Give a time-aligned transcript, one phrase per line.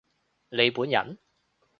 [0.49, 1.19] 你本人？